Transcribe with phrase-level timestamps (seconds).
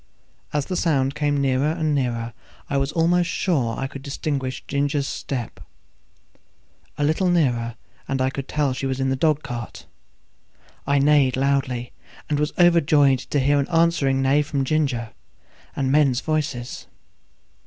[0.51, 2.33] As the sound came nearer and nearer
[2.71, 5.59] I was almost sure I could distinguish Ginger's step;
[6.97, 9.85] a little nearer still, and I could tell she was in the dog cart.
[10.87, 11.91] I neighed loudly,
[12.31, 15.11] and was overjoyed to hear an answering neigh from Ginger,
[15.75, 16.87] and men's voices.